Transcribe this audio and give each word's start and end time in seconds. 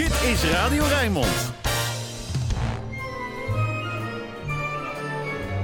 Dit 0.00 0.22
is 0.22 0.44
Radio 0.44 0.84
Rijnmond. 0.84 1.52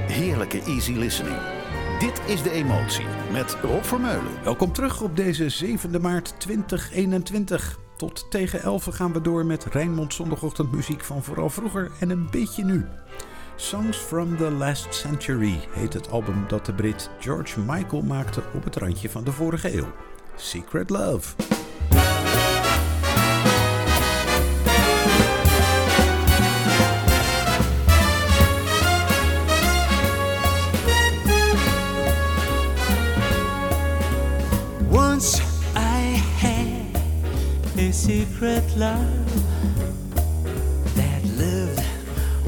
Heerlijke 0.07 0.63
easy 0.63 0.93
listening. 0.93 1.37
Dit 1.99 2.21
is 2.27 2.43
de 2.43 2.51
emotie 2.51 3.05
met 3.33 3.57
Rob 3.63 3.83
Vermeulen. 3.83 4.43
Welkom 4.45 4.73
terug 4.73 5.03
op 5.03 5.17
deze 5.17 5.49
7 5.49 6.01
maart 6.01 6.41
2021. 6.41 7.79
Tot 7.97 8.27
tegen 8.31 8.63
11 8.63 8.85
gaan 8.85 9.13
we 9.13 9.21
door 9.21 9.47
met 9.47 9.65
Rijnmond 9.65 10.15
zondagochtendmuziek 10.15 11.05
van 11.05 11.23
vooral 11.23 11.51
vroeger 11.51 11.91
en 12.01 12.11
een 12.11 12.31
beetje 12.31 12.65
nu. 12.65 12.87
Songs 13.55 13.97
from 13.97 14.37
the 14.37 14.51
Last 14.51 14.95
Century 14.95 15.59
heet 15.71 15.93
het 15.93 16.11
album 16.11 16.45
dat 16.49 16.67
de 16.67 16.75
Brit 16.75 17.11
George 17.21 17.61
Michael 17.61 18.03
maakte 18.03 18.43
op 18.55 18.65
het 18.65 18.77
randje 18.77 19.11
van 19.11 19.25
de 19.25 19.33
vorige 19.33 19.77
eeuw. 19.77 19.93
Secret 20.37 20.91
Love. 20.91 21.35
Secret 38.07 38.63
love 38.77 39.27
that 40.95 41.25
lived 41.25 41.83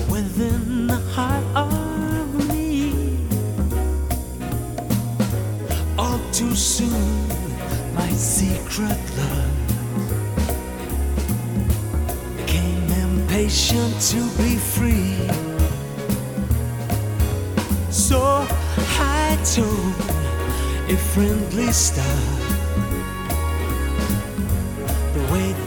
within 0.09 0.87
the 0.87 1.01
heart 1.17 1.45
of 1.57 2.48
me. 2.48 3.19
All 5.98 6.21
too 6.31 6.55
soon, 6.55 7.29
my 7.93 8.09
secret 8.11 9.03
love 9.19 9.57
became 12.37 12.89
impatient 12.93 14.01
to 14.12 14.20
be 14.41 14.55
free. 14.75 15.19
So 17.91 18.47
I 19.01 19.36
told 19.42 19.95
a 20.89 20.97
friendly 21.12 21.73
star 21.73 22.48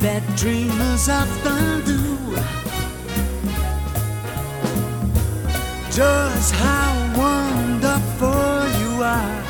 that 0.01 0.23
dreamers 0.35 1.07
often 1.09 1.85
do. 1.85 2.01
Just 5.91 6.53
how 6.55 6.91
wonderful 7.15 8.55
you 8.81 9.03
are. 9.03 9.41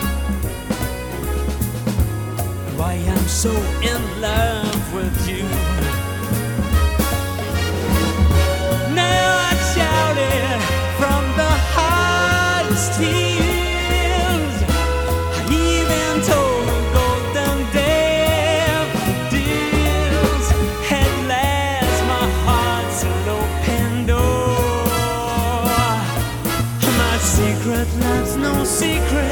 Why 2.76 2.94
I'm 2.96 3.28
so 3.28 3.52
in 3.82 4.02
love 4.20 4.94
with 4.94 5.30
you. 5.30 5.44
Now 8.94 9.28
I 9.50 9.54
shout 9.74 10.18
it 10.18 10.60
from 11.00 11.24
the 11.40 11.54
hardest. 11.76 13.31
Secret 28.66 29.31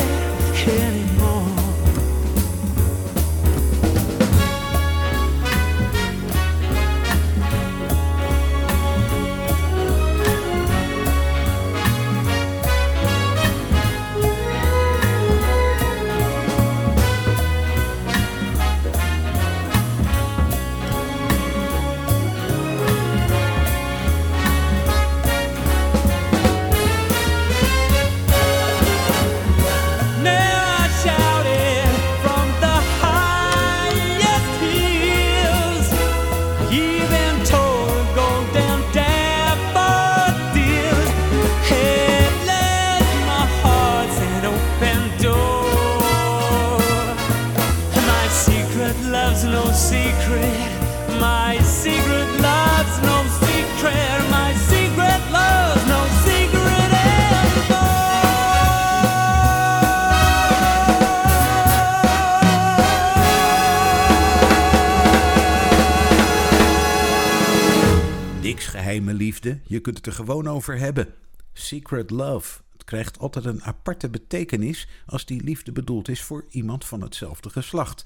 je 69.80 69.86
kunt 69.86 69.98
het 69.98 70.06
er 70.06 70.14
gewoon 70.14 70.48
over 70.48 70.78
hebben. 70.78 71.14
Secret 71.54 72.10
love. 72.10 72.60
Het 72.72 72.84
krijgt 72.84 73.20
altijd 73.20 73.46
een 73.46 73.64
aparte 73.64 74.10
betekenis 74.10 74.88
als 75.06 75.26
die 75.26 75.44
liefde 75.44 75.72
bedoeld 75.72 76.08
is 76.08 76.22
voor 76.22 76.46
iemand 76.50 76.86
van 76.86 77.02
hetzelfde 77.02 77.50
geslacht. 77.50 78.06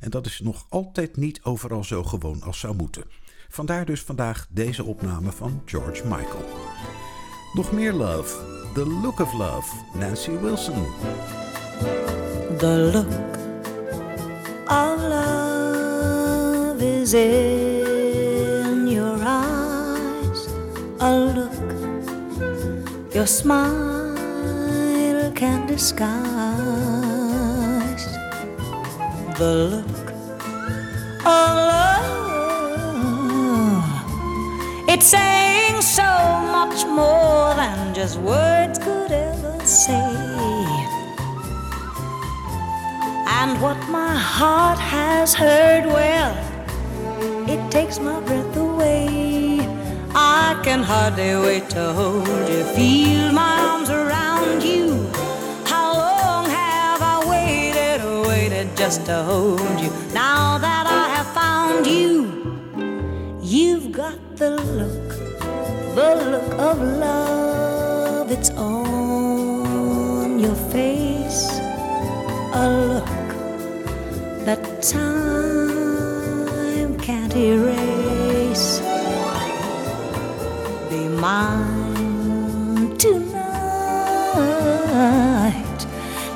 En 0.00 0.10
dat 0.10 0.26
is 0.26 0.40
nog 0.40 0.66
altijd 0.68 1.16
niet 1.16 1.42
overal 1.42 1.84
zo 1.84 2.02
gewoon 2.02 2.42
als 2.42 2.58
zou 2.58 2.74
moeten. 2.74 3.04
Vandaar 3.48 3.84
dus 3.84 4.00
vandaag 4.00 4.46
deze 4.50 4.84
opname 4.84 5.32
van 5.32 5.62
George 5.64 6.06
Michael. 6.06 6.48
Nog 7.52 7.72
meer 7.72 7.92
love. 7.92 8.36
The 8.74 8.86
Look 8.86 9.20
of 9.20 9.32
Love. 9.32 9.98
Nancy 9.98 10.30
Wilson. 10.30 10.86
The 12.58 12.90
look 12.92 13.12
of 14.66 15.02
love 15.02 16.84
is 16.84 17.12
in 17.12 17.73
your 23.14 23.26
smile 23.28 24.12
can 25.36 25.66
disguise. 25.68 26.14
The 29.38 29.54
look 29.70 30.10
of 31.20 31.56
love. 31.70 32.10
It's 34.88 35.06
saying 35.06 35.80
so 35.80 36.02
much 36.56 36.84
more 36.86 37.54
than 37.54 37.94
just 37.94 38.18
words 38.18 38.80
could 38.80 39.12
ever 39.12 39.60
say. 39.64 40.12
And 43.38 43.60
what 43.62 43.78
my 43.88 44.16
heart 44.16 44.80
has 44.80 45.34
heard, 45.34 45.86
well, 45.86 46.34
it 47.48 47.70
takes 47.70 48.00
my 48.00 48.18
breath 48.22 48.56
away. 48.56 48.63
I 50.64 50.66
can 50.66 50.82
hardly 50.82 51.36
wait 51.36 51.68
to 51.76 51.92
hold 51.92 52.26
you, 52.48 52.64
feel 52.74 53.30
my 53.32 53.54
arms 53.68 53.90
around 53.90 54.62
you. 54.62 55.10
How 55.66 55.92
long 55.92 56.46
have 56.46 57.02
I 57.02 57.22
waited, 57.28 58.02
waited 58.26 58.74
just 58.74 59.04
to 59.04 59.22
hold 59.24 59.78
you? 59.78 59.90
Now 60.14 60.56
that 60.56 60.86
I 60.86 61.08
have 61.16 61.26
found 61.34 61.86
you, 61.86 62.30
you've 63.42 63.92
got 63.92 64.18
the 64.36 64.52
look, 64.78 65.10
the 65.94 66.14
look 66.32 66.54
of 66.58 66.80
love. 66.80 68.30
It's 68.32 68.48
on 68.52 70.38
your 70.38 70.56
face, 70.72 71.60
a 72.54 72.66
look 72.88 73.04
that 74.46 74.82
time 74.82 76.18
can't 77.00 77.36
erase. 77.36 77.73
Mine 81.24 82.94
tonight. 82.98 83.40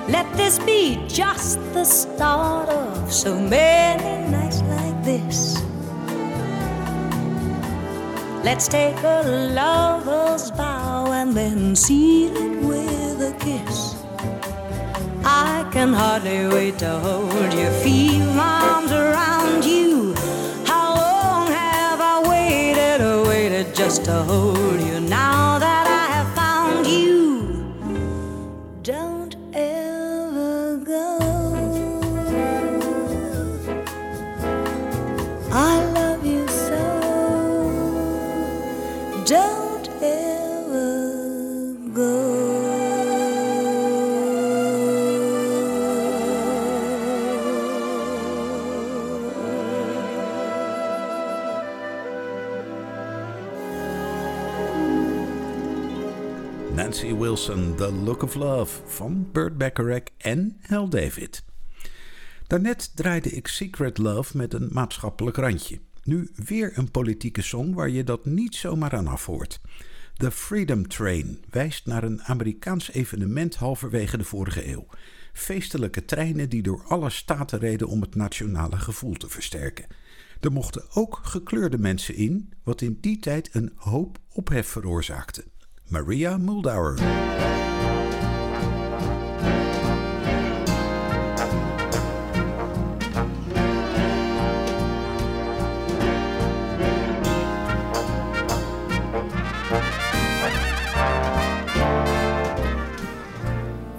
Let 0.09 0.27
this 0.41 0.59
be 0.71 1.07
just 1.07 1.59
the 1.75 1.85
start 1.85 2.71
of 2.71 3.13
so 3.13 3.39
many 3.39 4.31
nights 4.31 4.63
like 4.75 4.99
this. 5.05 5.61
Let's 8.43 8.67
take 8.67 8.97
a 9.03 9.21
lover's 9.61 10.49
vow 10.57 11.13
and 11.13 11.35
then 11.37 11.77
seal 11.77 12.35
it 12.47 12.57
with 12.71 13.31
a 13.33 13.35
kiss. 13.45 13.79
I 15.23 15.69
can 15.71 15.93
hardly 15.93 16.49
wait 16.49 16.79
to 16.79 16.93
hold 17.07 17.53
you, 17.53 17.69
feel 17.85 18.25
my 18.33 18.88
just 23.89 24.05
to 24.05 24.23
hold 24.25 24.83
you 24.83 24.98
Nancy 56.89 57.15
Wilson, 57.15 57.75
The 57.75 57.93
Look 57.93 58.23
of 58.23 58.35
Love 58.35 58.83
van 58.87 59.29
Burt 59.33 59.59
Bacharach 59.59 60.03
en 60.19 60.57
Hal 60.61 60.89
David. 60.89 61.45
Daarnet 62.47 62.97
draaide 62.97 63.31
ik 63.31 63.49
Secret 63.49 63.99
Love 63.99 64.37
met 64.37 64.55
een 64.55 64.69
maatschappelijk 64.73 65.37
randje. 65.37 65.81
Nu 66.05 66.31
weer 66.35 66.73
een 66.75 66.91
politieke 66.91 67.43
song 67.43 67.75
waar 67.75 67.89
je 67.89 68.05
dat 68.05 68.25
niet 68.25 68.55
zomaar 68.55 68.93
aan 68.93 69.07
afhoort. 69.07 69.61
The 70.17 70.31
Freedom 70.31 70.89
Train 70.89 71.45
wijst 71.51 71.87
naar 71.87 72.05
een 72.05 72.23
Amerikaans 72.23 72.93
evenement 72.93 73.55
halverwege 73.55 74.17
de 74.19 74.25
vorige 74.25 74.69
eeuw. 74.69 74.87
Feestelijke 75.33 76.05
treinen 76.05 76.49
die 76.49 76.63
door 76.63 76.85
alle 76.87 77.11
staten 77.11 77.59
reden 77.59 77.89
om 77.89 78.01
het 78.01 78.15
nationale 78.15 78.77
gevoel 78.77 79.15
te 79.15 79.29
versterken. 79.29 79.87
Er 80.41 80.53
mochten 80.53 80.85
ook 80.95 81.21
gekleurde 81.23 81.79
mensen 81.79 82.15
in, 82.15 82.53
wat 82.63 82.81
in 82.81 82.99
die 83.01 83.19
tijd 83.19 83.49
een 83.53 83.73
hoop 83.77 84.19
ophef 84.29 84.67
veroorzaakte. 84.67 85.45
Maria 85.91 86.33
Muldaur. 86.33 86.99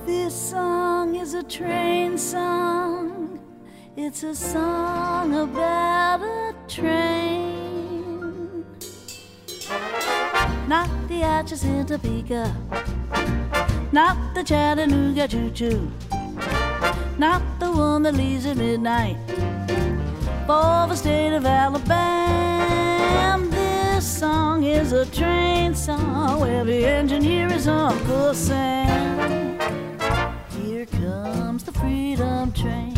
This 0.06 0.52
song 0.52 1.16
is 1.16 1.34
a 1.34 1.42
train 1.42 2.20
song. 2.20 3.40
It's 3.98 4.22
a 4.22 4.36
song 4.36 5.34
about 5.34 6.22
a 6.22 6.54
train. 6.68 7.89
Not 10.70 10.88
the 11.08 11.24
Atchison 11.24 11.84
Topeka. 11.88 12.56
Not 13.92 14.36
the 14.36 14.44
Chattanooga 14.44 15.28
choo 15.28 15.50
choo. 15.50 15.92
Not 17.18 17.42
the 17.60 17.72
one 17.72 18.04
that 18.04 18.14
leaves 18.14 18.46
at 18.46 18.58
midnight. 18.58 19.18
For 20.46 20.86
the 20.88 20.96
state 20.96 21.34
of 21.34 21.44
Alabama, 21.44 21.90
this 23.50 24.06
song 24.20 24.64
is 24.64 24.92
a 24.92 25.08
train 25.08 25.74
song 25.74 26.40
where 26.40 26.64
the 26.64 26.86
engineer 26.86 27.52
is 27.52 27.68
Uncle 27.68 28.36
Sam. 28.36 29.58
Here 30.52 30.86
comes 30.86 31.64
the 31.64 31.72
freedom 31.72 32.52
train. 32.52 32.96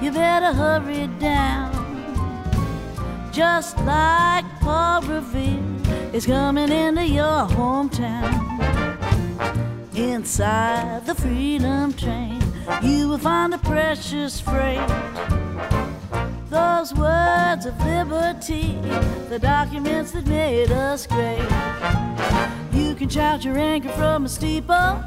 You 0.00 0.10
better 0.10 0.54
hurry 0.54 1.08
down. 1.18 1.74
Just 3.30 3.76
like 3.80 4.46
Paul 4.60 5.02
Revere 5.02 5.73
is 6.14 6.26
coming 6.26 6.70
into 6.70 7.04
your 7.04 7.44
hometown. 7.56 8.30
Inside 9.96 11.04
the 11.06 11.14
freedom 11.16 11.92
train, 11.92 12.40
you 12.84 13.08
will 13.08 13.18
find 13.18 13.52
a 13.52 13.58
precious 13.58 14.40
freight. 14.40 14.88
Those 16.50 16.94
words 16.94 17.66
of 17.66 17.76
liberty, 17.84 18.78
the 19.28 19.40
documents 19.40 20.12
that 20.12 20.24
made 20.28 20.70
us 20.70 21.04
great. 21.08 21.42
You 22.72 22.94
can 22.94 23.08
shout 23.08 23.44
your 23.44 23.58
anger 23.58 23.88
from 23.88 24.26
a 24.26 24.28
steeple. 24.28 25.02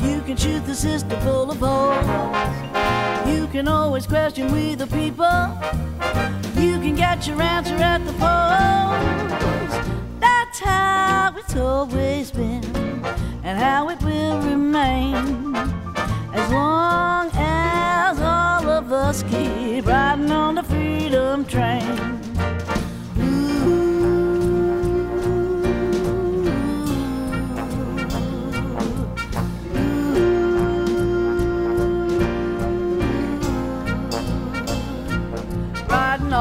You 0.00 0.22
can 0.22 0.38
shoot 0.38 0.64
the 0.64 0.74
system 0.74 1.20
full 1.20 1.50
of 1.50 1.58
holes. 1.58 3.28
You 3.28 3.46
can 3.48 3.68
always 3.68 4.06
question 4.06 4.50
we 4.54 4.74
the 4.74 4.86
people. 4.86 5.38
You 6.56 6.80
can 6.80 6.94
get 6.94 7.26
your 7.26 7.42
answer 7.42 7.74
at 7.74 8.06
the 8.06 8.12
polls. 8.14 9.97
That's 10.58 10.70
how 10.70 11.34
it's 11.36 11.56
always 11.56 12.32
been, 12.32 12.64
and 13.44 13.58
how 13.58 13.90
it 13.90 14.02
will 14.02 14.40
remain. 14.40 15.54
As 16.34 16.50
long 16.50 17.30
as 17.34 18.18
all 18.18 18.68
of 18.68 18.92
us 18.92 19.22
keep 19.24 19.86
riding 19.86 20.32
on 20.32 20.56
the 20.56 20.64
freedom 20.64 21.44
train. 21.44 22.17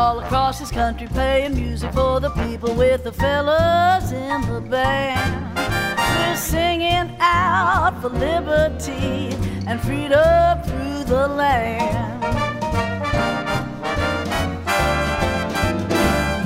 All 0.08 0.20
across 0.20 0.60
this 0.60 0.72
country, 0.72 1.06
playing 1.08 1.54
music 1.54 1.92
for 1.92 2.22
the 2.22 2.30
people 2.30 2.74
with 2.76 3.04
the 3.04 3.12
fellas 3.12 4.14
in 4.14 4.40
the 4.54 4.62
band. 4.62 5.58
We're 5.98 6.38
singing 6.38 7.14
out 7.20 8.00
for 8.02 8.08
liberty 8.08 9.36
and 9.68 9.82
freedom 9.82 10.64
through 10.64 11.04
the 11.04 11.28
land. 11.28 12.24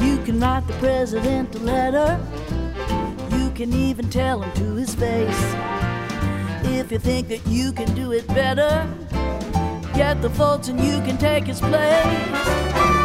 You 0.03 0.17
can 0.25 0.39
write 0.39 0.65
the 0.65 0.73
president 0.79 1.53
a 1.53 1.59
letter. 1.59 2.19
You 3.37 3.51
can 3.51 3.71
even 3.73 4.09
tell 4.09 4.41
him 4.41 4.51
to 4.53 4.75
his 4.75 4.95
face. 4.95 5.43
If 6.63 6.91
you 6.91 6.97
think 6.97 7.27
that 7.27 7.45
you 7.45 7.73
can 7.73 7.93
do 7.93 8.11
it 8.11 8.25
better, 8.29 8.87
get 9.93 10.19
the 10.23 10.29
votes 10.29 10.67
and 10.67 10.79
you 10.79 10.99
can 11.01 11.19
take 11.19 11.43
his 11.43 11.59
place. 11.59 13.00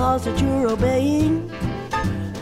Laws 0.00 0.24
that 0.24 0.40
you're 0.40 0.70
obeying, 0.70 1.46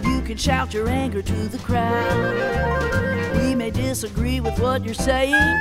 you 0.05 0.23
can 0.23 0.37
shout 0.37 0.73
your 0.73 0.89
anger 0.89 1.21
to 1.21 1.49
the 1.49 1.59
crowd. 1.59 3.35
We 3.37 3.57
may 3.57 3.73
disagree 3.73 4.39
with 4.39 4.61
what 4.61 4.85
you're 4.85 4.95
saying, 4.95 5.57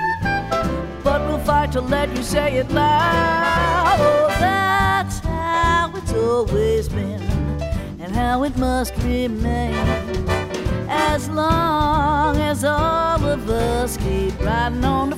but 1.03 1.21
we'll 1.27 1.39
fight 1.39 1.71
to 1.71 1.81
let 1.81 2.15
you 2.15 2.21
say 2.21 2.57
it 2.57 2.69
loud. 2.69 3.97
Oh, 3.99 4.27
that's 4.39 5.17
how 5.19 5.91
it's 5.95 6.13
always 6.13 6.87
been, 6.87 7.23
and 7.99 8.15
how 8.15 8.43
it 8.43 8.55
must 8.57 8.95
remain. 8.97 9.73
As 10.87 11.27
long 11.29 12.37
as 12.37 12.63
all 12.63 13.25
of 13.25 13.49
us 13.49 13.97
keep 13.97 14.39
riding 14.39 14.85
on 14.85 15.09
the 15.09 15.17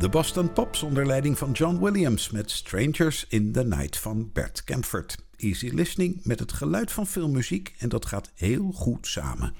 De 0.00 0.08
Boston 0.08 0.52
Pops 0.52 0.82
onder 0.82 1.06
leiding 1.06 1.38
van 1.38 1.52
John 1.52 1.78
Williams 1.78 2.30
met 2.30 2.50
Strangers 2.50 3.26
in 3.28 3.52
the 3.52 3.64
Night 3.64 3.96
van 3.96 4.30
Bert 4.32 4.64
Camford. 4.64 5.16
Easy 5.36 5.70
listening 5.74 6.24
met 6.24 6.38
het 6.38 6.52
geluid 6.52 6.92
van 6.92 7.06
filmmuziek 7.06 7.74
en 7.78 7.88
dat 7.88 8.06
gaat 8.06 8.30
heel 8.34 8.72
goed 8.72 9.06
samen. 9.06 9.54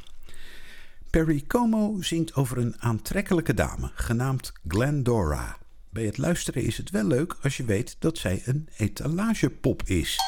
Perry 1.10 1.44
Como 1.46 2.02
zingt 2.02 2.34
over 2.34 2.58
een 2.58 2.74
aantrekkelijke 2.78 3.54
dame, 3.54 3.90
genaamd 3.94 4.52
Glendora. 4.68 5.58
Bij 5.90 6.04
het 6.04 6.18
luisteren 6.18 6.62
is 6.62 6.76
het 6.76 6.90
wel 6.90 7.04
leuk 7.04 7.36
als 7.42 7.56
je 7.56 7.64
weet 7.64 7.96
dat 7.98 8.18
zij 8.18 8.42
een 8.44 8.68
etalagepop 8.76 9.82
is. 9.82 10.18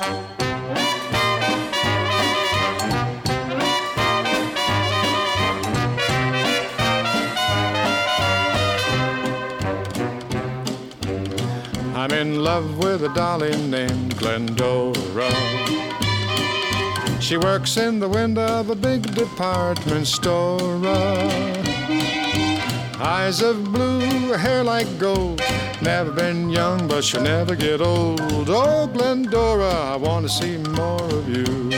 I'm 12.02 12.10
in 12.10 12.42
love 12.42 12.78
with 12.78 13.04
a 13.04 13.14
dolly 13.14 13.56
named 13.68 14.18
Glendora. 14.18 15.30
She 17.20 17.36
works 17.36 17.76
in 17.76 18.00
the 18.00 18.08
window 18.08 18.44
of 18.44 18.70
a 18.70 18.74
big 18.74 19.14
department 19.14 20.08
store. 20.08 20.80
Eyes 22.98 23.40
of 23.40 23.72
blue, 23.72 24.32
hair 24.32 24.64
like 24.64 24.88
gold. 24.98 25.40
Never 25.80 26.10
been 26.10 26.50
young, 26.50 26.88
but 26.88 27.04
she'll 27.04 27.22
never 27.22 27.54
get 27.54 27.80
old. 27.80 28.20
Oh, 28.48 28.88
Glendora, 28.92 29.72
I 29.72 29.94
want 29.94 30.26
to 30.26 30.32
see 30.32 30.56
more 30.56 31.04
of 31.04 31.28
you. 31.28 31.70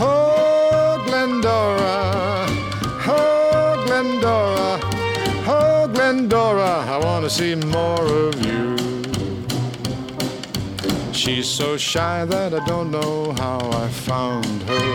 Oh, 0.00 1.04
Glendora, 1.04 2.05
to 7.28 7.32
see 7.32 7.54
more 7.56 8.06
of 8.06 8.46
you. 8.46 8.76
She's 11.12 11.48
so 11.48 11.76
shy 11.76 12.24
that 12.24 12.54
I 12.54 12.64
don't 12.66 12.92
know 12.92 13.32
how 13.32 13.58
I 13.72 13.88
found 13.88 14.62
her. 14.62 14.86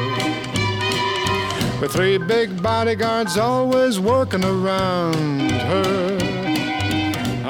With 1.81 1.91
three 1.91 2.17
big 2.17 2.63
bodyguards 2.63 3.37
always 3.37 3.99
working 3.99 4.45
around 4.45 5.51
her. 5.51 6.17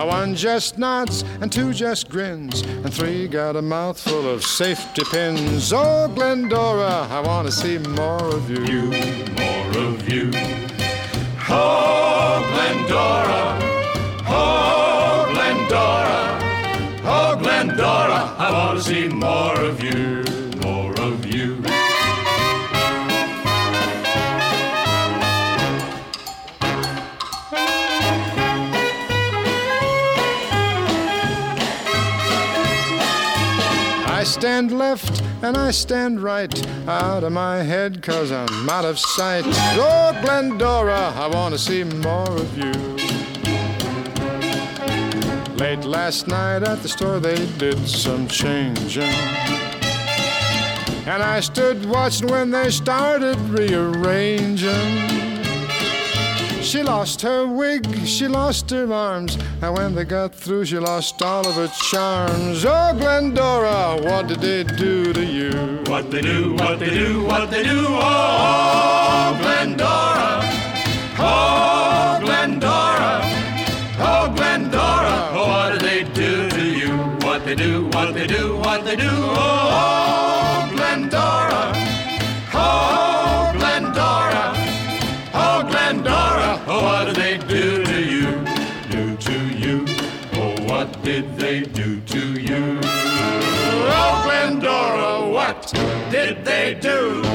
One 0.07 0.35
just 0.35 0.79
nods 0.79 1.23
and 1.41 1.51
two 1.51 1.73
just 1.73 2.09
grins, 2.09 2.61
and 2.61 2.91
three 2.91 3.27
got 3.27 3.55
a 3.55 3.61
mouthful 3.61 4.27
of 4.27 4.43
safety 4.43 5.03
pins. 5.11 5.71
Oh, 5.71 6.07
Glendora, 6.07 7.07
I 7.09 7.19
want 7.19 7.47
to 7.47 7.51
see 7.51 7.77
more 7.77 8.25
of 8.35 8.49
you. 8.49 8.65
you. 8.65 8.83
More 9.37 9.77
of 9.77 10.09
you. 10.09 10.31
Oh, 11.49 12.43
Glendora. 12.51 13.70
Oh, 14.33 15.29
Glendora. 15.33 16.39
Oh, 17.03 17.35
Glendora, 17.37 18.35
I 18.37 18.51
want 18.51 18.79
to 18.79 18.83
see 18.83 19.07
more 19.07 19.59
of 19.59 19.83
you. 19.83 20.23
More 20.61 20.93
of 20.99 21.25
you. 21.25 21.61
I 34.21 34.23
stand 34.23 34.71
left 34.77 35.21
and 35.41 35.57
I 35.57 35.71
stand 35.71 36.21
right 36.21 36.53
out 36.87 37.23
of 37.23 37.31
my 37.31 37.63
head 37.63 38.03
cause 38.03 38.31
I'm 38.31 38.69
out 38.69 38.85
of 38.85 38.99
sight. 38.99 39.43
Oh, 39.47 40.17
Glendora, 40.21 41.11
I 41.15 41.27
want 41.27 41.53
to 41.53 41.59
see 41.59 41.83
more 41.83 42.29
of 42.29 42.57
you. 42.57 43.20
Late 45.61 45.85
last 45.85 46.27
night 46.27 46.63
at 46.63 46.81
the 46.81 46.89
store 46.89 47.19
they 47.19 47.45
did 47.59 47.77
some 47.87 48.27
changing. 48.27 49.13
And 51.05 51.21
I 51.21 51.39
stood 51.39 51.85
watching 51.85 52.29
when 52.29 52.49
they 52.49 52.71
started 52.71 53.37
rearranging. 53.41 54.71
She 56.63 56.81
lost 56.81 57.21
her 57.21 57.45
wig, 57.45 57.85
she 58.07 58.27
lost 58.27 58.71
her 58.71 58.91
arms, 58.91 59.37
and 59.61 59.75
when 59.75 59.93
they 59.93 60.03
got 60.03 60.33
through, 60.33 60.65
she 60.65 60.79
lost 60.79 61.21
all 61.21 61.45
of 61.47 61.53
her 61.53 61.69
charms. 61.91 62.65
Oh, 62.65 62.95
Glendora, 62.97 64.01
what 64.01 64.25
did 64.27 64.39
they 64.39 64.63
do 64.63 65.13
to 65.13 65.23
you? 65.23 65.83
What 65.85 66.09
they 66.09 66.21
do, 66.21 66.55
what 66.55 66.79
they 66.79 66.89
do, 66.89 67.23
what 67.23 67.51
they 67.51 67.61
do, 67.61 67.85
oh, 67.87 67.99
oh 68.01 69.37
Glendora, 69.39 70.41
oh, 71.19 72.20
they 77.55 77.65
do, 77.65 77.85
what 77.87 78.13
they 78.13 78.27
do, 78.27 78.55
what 78.57 78.85
they 78.85 78.95
do, 78.95 79.09
oh, 79.11 80.69
Glendora, 80.71 81.73
oh, 82.53 83.51
Glendora, 83.57 84.53
oh, 85.33 85.61
Glendora, 85.69 86.63
oh, 86.65 86.81
what 86.81 87.05
did 87.07 87.15
they 87.15 87.37
do 87.49 87.83
to 87.83 88.01
you? 88.01 88.31
Do 88.89 89.17
to 89.17 89.37
you, 89.57 89.85
oh, 90.35 90.63
what 90.63 91.03
did 91.03 91.37
they 91.37 91.61
do 91.63 91.99
to 91.99 92.39
you? 92.39 92.79
Oh, 92.83 94.21
Glendora, 94.23 95.29
what 95.29 95.73
did 96.09 96.45
they 96.45 96.75
do 96.75 97.30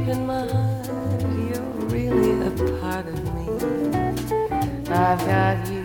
deep 0.00 0.08
in 0.08 0.26
my 0.26 0.46
heart, 0.46 1.22
you're 1.48 1.74
really 1.88 2.46
a 2.46 2.50
part 2.80 3.06
of 3.06 3.18
me. 3.34 3.46
I've 4.88 5.20
got 5.26 5.68
you 5.68 5.84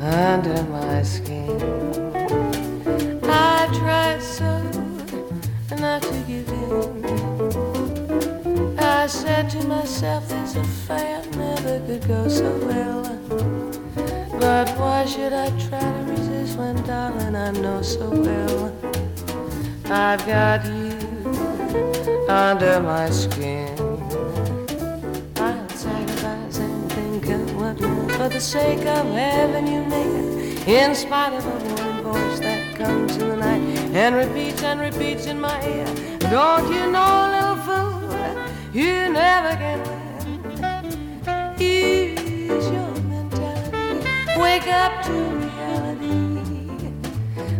under 0.00 0.62
my 0.64 1.02
skin. 1.02 1.60
I 3.24 3.68
tried 3.72 4.22
so 4.22 4.50
not 5.78 6.02
to 6.02 6.18
give 6.26 6.48
in. 6.48 7.04
I 8.78 9.06
said 9.06 9.50
to 9.50 9.66
myself, 9.66 10.28
this 10.28 10.56
affair 10.56 11.22
never 11.36 11.80
could 11.86 12.06
go 12.06 12.28
so 12.28 12.50
well. 12.66 13.02
But 14.40 14.68
why 14.78 15.06
should 15.06 15.32
I 15.32 15.48
try 15.68 15.80
to 15.80 16.04
resist 16.10 16.58
when, 16.58 16.76
darling, 16.84 17.34
I 17.34 17.50
know 17.52 17.82
so 17.82 18.10
well 18.10 18.74
I've 19.86 20.26
got 20.26 20.64
you 20.66 20.83
under 22.34 22.80
my 22.80 23.08
skin. 23.10 23.78
I'll 25.36 25.68
sacrifice 25.68 26.58
anything, 26.58 27.20
come 27.20 27.46
what 27.56 27.78
for 28.16 28.28
the 28.28 28.40
sake 28.40 28.80
of 28.80 29.06
having 29.06 29.68
you 29.68 29.84
near. 29.86 30.58
In 30.66 30.96
spite 30.96 31.32
of 31.34 31.46
a 31.46 31.56
warm 31.68 32.02
voice 32.02 32.40
that 32.40 32.74
comes 32.74 33.16
in 33.18 33.28
the 33.28 33.36
night 33.36 33.62
and 33.94 34.16
repeats 34.16 34.64
and 34.64 34.80
repeats 34.80 35.26
in 35.26 35.40
my 35.40 35.64
ear. 35.64 35.86
Don't 36.18 36.66
you 36.74 36.90
know, 36.90 37.12
little 37.34 37.58
fool, 37.66 38.02
you 38.72 39.12
never 39.12 39.54
can 39.62 39.78
win. 39.86 40.02
Use 41.60 42.66
your 42.76 42.94
mentality, 43.12 44.40
wake 44.40 44.66
up 44.66 45.04
to 45.04 45.12
reality. 45.12 46.90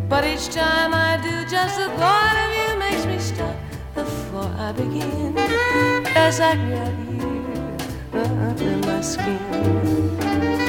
But 0.09 0.25
each 0.25 0.49
time 0.49 0.93
I 0.93 1.16
do, 1.23 1.49
just 1.49 1.78
the 1.78 1.88
thought 2.00 2.37
of 2.49 2.53
I 4.64 4.73
begin. 4.73 5.37
As 6.16 6.40
I 6.40 6.56
got 6.56 6.97
you 7.12 8.25
under 8.49 8.76
my 8.87 9.00
skin. 9.02 10.63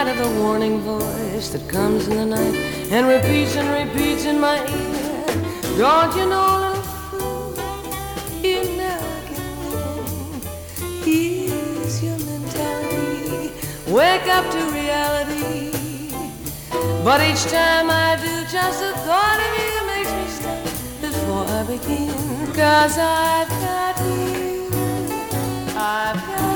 Spite 0.00 0.16
of 0.16 0.32
the 0.32 0.40
warning 0.40 0.80
voice 0.80 1.50
that 1.50 1.68
comes 1.68 2.08
in 2.08 2.16
the 2.16 2.24
night 2.24 2.54
and 2.90 3.06
repeats 3.06 3.54
and 3.56 3.68
repeats 3.68 4.24
in 4.24 4.40
my 4.40 4.56
ear. 4.56 5.26
Don't 5.76 6.16
you 6.16 6.24
know, 6.24 6.48
little 6.64 6.82
fool, 7.10 7.52
you 8.40 8.64
never 8.78 9.16
can 9.28 9.44
win. 9.60 10.40
Here's 11.04 12.02
your 12.02 12.18
mentality. 12.30 13.52
Wake 13.88 14.26
up 14.36 14.50
to 14.54 14.60
reality. 14.72 15.70
But 17.04 17.20
each 17.20 17.44
time 17.52 17.90
I 17.90 18.16
do, 18.24 18.34
just 18.50 18.80
the 18.80 18.92
thought 19.04 19.38
of 19.46 19.52
you 19.60 19.74
makes 19.92 20.12
me 20.18 20.26
stop 20.38 20.64
before 21.02 21.44
I 21.44 21.62
begin. 21.64 22.54
Cause 22.54 22.96
I've 22.96 23.50
got 23.50 23.98
you, 24.00 24.70
I've 25.76 26.16
got 26.26 26.49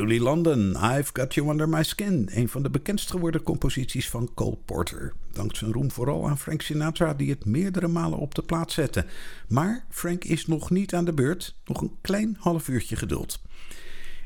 Julie 0.00 0.20
London, 0.20 0.76
I've 0.76 1.10
Got 1.12 1.34
You 1.34 1.50
Under 1.50 1.68
My 1.68 1.82
Skin. 1.82 2.28
Een 2.32 2.48
van 2.48 2.62
de 2.62 2.70
bekendst 2.70 3.10
geworden 3.10 3.42
composities 3.42 4.08
van 4.08 4.30
Cole 4.34 4.58
Porter. 4.64 5.12
Dankt 5.32 5.56
zijn 5.56 5.72
roem 5.72 5.90
vooral 5.90 6.28
aan 6.28 6.38
Frank 6.38 6.62
Sinatra, 6.62 7.14
die 7.14 7.30
het 7.30 7.44
meerdere 7.44 7.88
malen 7.88 8.18
op 8.18 8.34
de 8.34 8.42
plaat 8.42 8.72
zette. 8.72 9.06
Maar 9.48 9.84
Frank 9.90 10.24
is 10.24 10.46
nog 10.46 10.70
niet 10.70 10.94
aan 10.94 11.04
de 11.04 11.12
beurt. 11.12 11.54
Nog 11.64 11.80
een 11.80 11.96
klein 12.00 12.36
half 12.38 12.68
uurtje 12.68 12.96
geduld. 12.96 13.40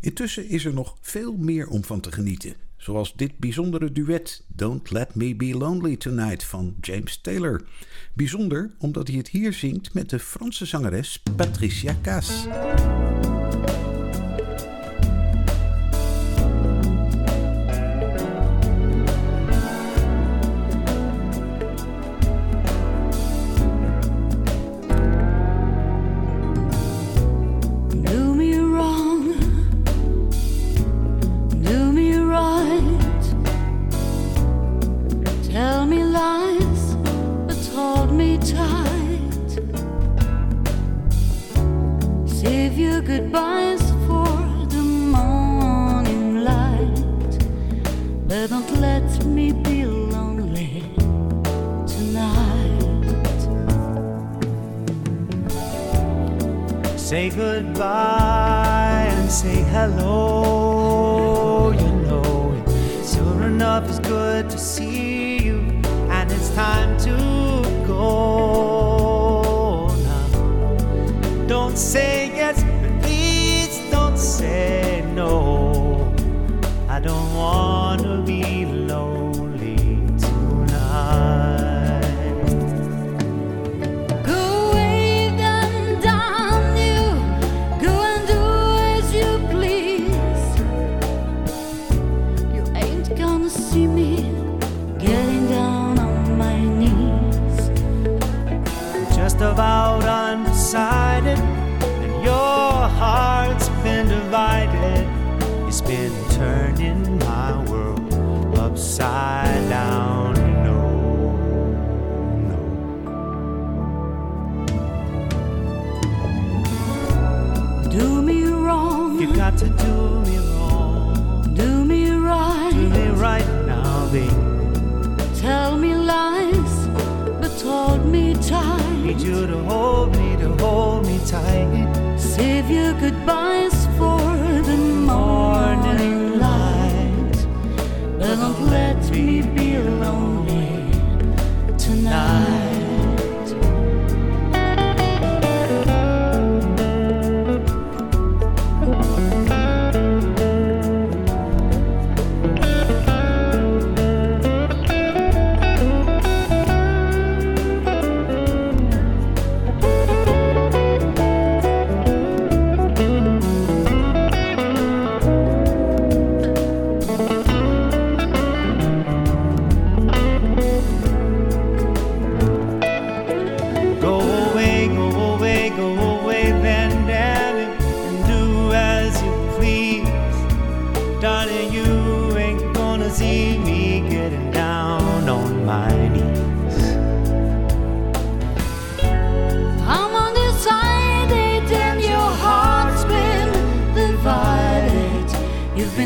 Intussen 0.00 0.48
is 0.48 0.64
er 0.64 0.72
nog 0.72 0.96
veel 1.00 1.36
meer 1.36 1.68
om 1.68 1.84
van 1.84 2.00
te 2.00 2.12
genieten. 2.12 2.54
Zoals 2.76 3.14
dit 3.14 3.38
bijzondere 3.38 3.92
duet 3.92 4.44
Don't 4.46 4.90
Let 4.90 5.14
Me 5.14 5.36
Be 5.36 5.56
Lonely 5.56 5.96
Tonight 5.96 6.44
van 6.44 6.74
James 6.80 7.20
Taylor. 7.20 7.62
Bijzonder 8.12 8.74
omdat 8.78 9.08
hij 9.08 9.16
het 9.16 9.28
hier 9.28 9.52
zingt 9.52 9.94
met 9.94 10.10
de 10.10 10.18
Franse 10.18 10.66
zangeres 10.66 11.22
Patricia 11.36 11.96
Cass. 12.02 12.46
Goodbye 57.54 59.06
and 59.10 59.30
say 59.30 59.62
hello. 59.70 60.33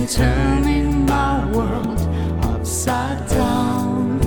Turning 0.09 1.05
my 1.07 1.45
world 1.53 2.01
upside 2.45 3.29
down. 3.29 4.19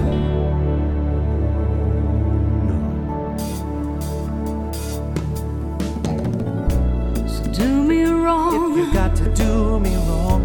So 7.28 7.44
do 7.52 7.84
me 7.84 8.04
wrong, 8.04 8.72
If 8.72 8.78
you 8.78 8.94
got 8.94 9.16
to 9.18 9.28
do 9.34 9.80
me 9.80 9.96
wrong, 10.08 10.44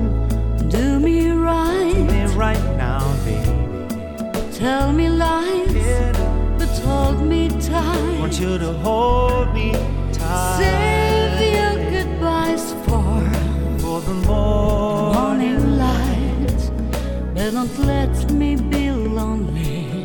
do 0.71 0.99
me 1.01 1.31
right. 1.31 1.93
do 1.95 2.05
me 2.05 2.25
right 2.35 2.65
now, 2.77 3.03
baby. 3.25 4.53
Tell 4.53 4.93
me 4.93 5.09
lies, 5.09 5.73
Yeah, 5.75 6.13
but 6.59 6.69
hold 6.87 7.21
me 7.23 7.49
tight. 7.61 8.21
want 8.21 8.39
you 8.41 8.59
to 8.59 8.73
hold 8.85 9.53
me 9.55 9.73
tight. 10.13 10.59
Save 10.61 11.41
your 11.59 11.75
goodbyes 11.93 12.73
for 12.85 13.13
for 13.81 14.01
the 14.01 14.15
morning. 14.27 14.76
Don't 17.53 17.79
let 17.79 18.33
me 18.33 18.57
be 18.57 18.91
lonely 18.91 20.05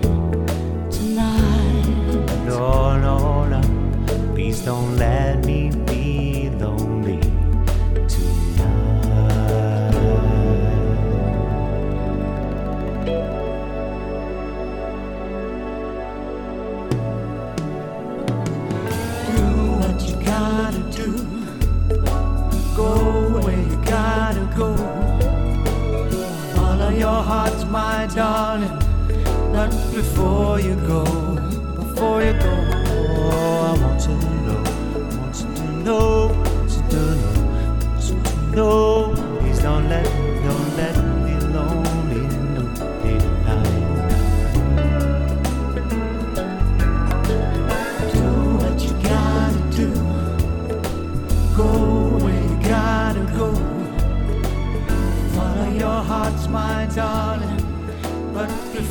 tonight. 0.91 1.85
No, 2.45 2.99
no, 2.99 3.45
no. 3.45 3.61
Please 4.33 4.63
don't 4.63 4.95
let 4.97 5.43
me 5.45 5.60
my 27.71 28.05
darling, 28.13 28.77
not 29.53 29.69
before 29.95 30.59
you 30.59 30.75
go. 30.75 31.05
Before 31.77 32.21
you 32.21 32.33
go, 32.33 32.53
Oh, 33.23 33.69
I 33.69 33.81
want 33.81 33.99
to 34.01 34.09
know, 34.45 34.63
want 35.17 35.35
to 35.35 35.47
know, 35.85 36.27
want 36.27 36.69
to 36.69 36.81
know, 36.91 37.15
want 37.87 38.01
to 38.07 38.55
know. 38.55 38.90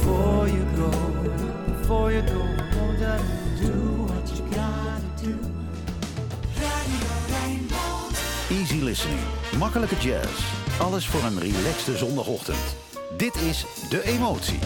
Before 0.00 0.48
you 0.48 0.64
go, 0.76 0.90
before 1.78 2.12
you 2.12 2.22
go, 2.22 2.38
won't 2.76 2.98
do 3.60 3.72
what 4.08 4.28
you 4.28 4.44
do? 5.22 5.38
Easy 8.50 8.80
listening. 8.82 9.20
Makkelijke 9.58 9.96
jazz. 9.96 10.44
Alles 10.80 11.06
voor 11.06 11.22
een 11.22 11.38
relaxte 11.40 11.96
zondagochtend. 11.96 12.76
Dit 13.16 13.34
is 13.34 13.64
De 13.88 14.02
Emotie. 14.04 14.58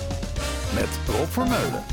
Met 0.74 1.16
Rob 1.16 1.28
Vermeulen. 1.28 1.84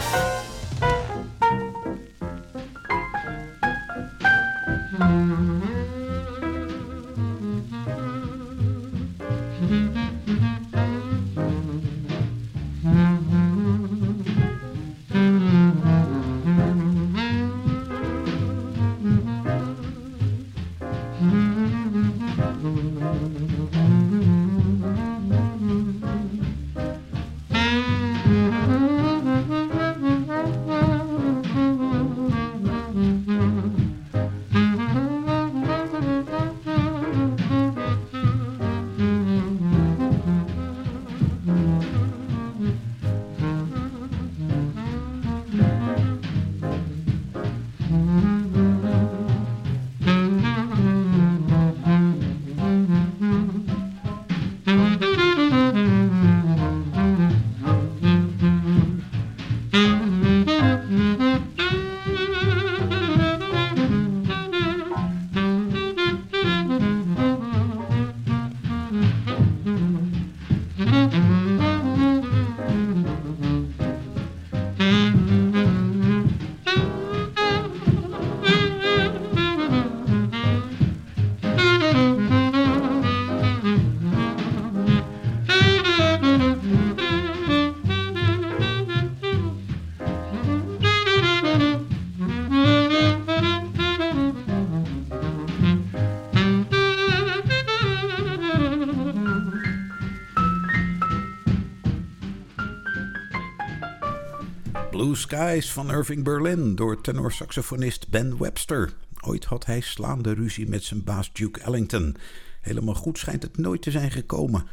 Blue 105.01 105.15
Skies 105.15 105.71
van 105.71 105.91
Irving 105.91 106.23
Berlin 106.23 106.75
door 106.75 107.01
tenorsaxofonist 107.01 108.09
Ben 108.09 108.37
Webster. 108.37 108.93
Ooit 109.19 109.45
had 109.45 109.65
hij 109.65 109.79
slaande 109.79 110.33
ruzie 110.33 110.69
met 110.69 110.83
zijn 110.83 111.03
baas 111.03 111.33
Duke 111.33 111.59
Ellington. 111.59 112.15
Helemaal 112.61 112.93
goed 112.93 113.17
schijnt 113.17 113.43
het 113.43 113.57
nooit 113.57 113.81
te 113.81 113.91
zijn 113.91 114.11
gekomen. 114.11 114.67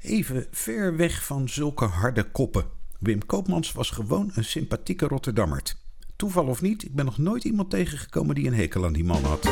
Even 0.00 0.46
ver 0.50 0.96
weg 0.96 1.24
van 1.24 1.48
zulke 1.48 1.84
harde 1.84 2.30
koppen. 2.30 2.64
Wim 2.98 3.26
Koopmans 3.26 3.72
was 3.72 3.90
gewoon 3.90 4.30
een 4.34 4.44
sympathieke 4.44 5.06
Rotterdammert. 5.06 5.76
Toeval 6.16 6.46
of 6.46 6.62
niet, 6.62 6.84
ik 6.84 6.94
ben 6.94 7.04
nog 7.04 7.18
nooit 7.18 7.44
iemand 7.44 7.70
tegengekomen 7.70 8.34
die 8.34 8.46
een 8.46 8.54
hekel 8.54 8.84
aan 8.84 8.92
die 8.92 9.04
man 9.04 9.24
had. 9.24 9.48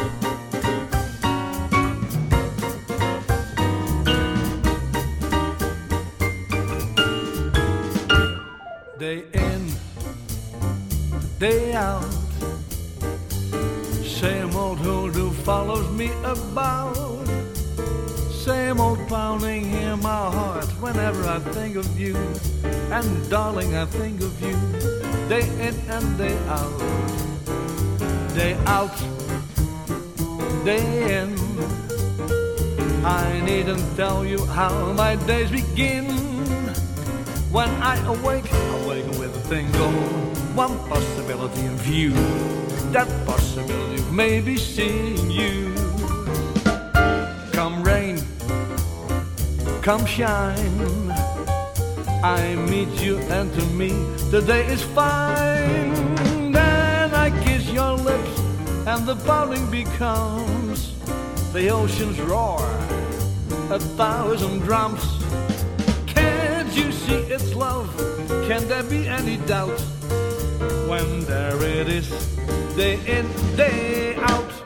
Day 11.51 11.75
out. 11.75 12.03
Same 14.03 14.57
old 14.57 14.79
hoodoo 14.79 15.31
follows 15.49 15.87
me 15.91 16.09
about. 16.25 17.27
Same 18.47 18.81
old 18.81 19.07
pounding 19.09 19.71
in 19.73 20.01
my 20.01 20.25
heart 20.37 20.71
whenever 20.81 21.23
I 21.29 21.41
think 21.55 21.77
of 21.77 22.01
you. 22.01 22.17
And 22.97 23.07
darling, 23.29 23.77
I 23.77 23.85
think 23.85 24.23
of 24.23 24.33
you 24.41 24.57
day 25.29 25.47
in 25.67 25.75
and 25.97 26.07
day 26.17 26.37
out. 26.59 26.79
Day 28.41 28.55
out, 28.79 28.97
day 30.65 30.87
in. 31.19 31.29
I 33.05 33.43
needn't 33.45 33.85
tell 33.97 34.25
you 34.25 34.41
how 34.47 34.73
my 34.95 35.17
days 35.27 35.51
begin. 35.51 36.07
When 37.53 37.69
I 37.93 37.95
awake, 38.15 38.51
I 38.51 38.89
wake 38.89 39.11
a 39.45 39.49
single 39.49 39.93
one 40.55 40.79
possibility 40.89 41.61
in 41.63 41.77
view. 41.79 42.13
That 42.93 43.09
possibility 43.27 43.97
of 43.97 44.13
maybe 44.13 44.57
seeing 44.57 45.31
you. 45.31 45.75
Come 47.53 47.83
rain, 47.83 48.19
come 49.83 50.07
shine. 50.07 51.11
I 52.23 52.55
meet 52.71 52.89
you 53.03 53.19
and 53.19 53.53
to 53.55 53.65
me 53.67 53.91
the 54.31 54.41
day 54.41 54.67
is 54.67 54.83
fine. 54.83 56.53
Then 56.53 57.15
I 57.15 57.31
kiss 57.45 57.69
your 57.71 57.93
lips 57.93 58.41
and 58.87 59.07
the 59.07 59.17
pounding 59.27 59.71
becomes 59.71 60.95
the 61.53 61.69
ocean's 61.69 62.21
roar, 62.21 62.61
a 63.71 63.79
thousand 63.79 64.61
drums. 64.61 65.03
It's 67.35 67.53
love? 67.53 67.91
Can 68.47 68.69
there 68.69 68.85
be 68.85 69.09
any 69.09 69.39
doubt? 69.39 69.81
When 70.89 71.25
there 71.25 71.61
it 71.65 71.89
is, 71.89 72.09
day 72.77 72.95
in, 73.09 73.27
day 73.57 74.15
out. 74.15 74.64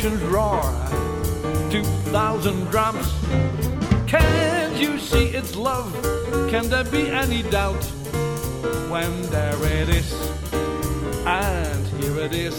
ocean's 0.00 0.22
roar, 0.22 0.62
2,000 1.70 2.64
drums. 2.70 3.06
Can 4.06 4.74
you 4.80 4.98
see 4.98 5.26
its 5.26 5.54
love? 5.54 5.92
Can 6.50 6.70
there 6.70 6.84
be 6.84 7.10
any 7.10 7.42
doubt? 7.42 7.84
When 8.88 9.22
there 9.30 9.62
it 9.62 9.90
is, 9.90 10.10
and 11.26 11.86
here 12.02 12.18
it 12.18 12.32
is. 12.32 12.56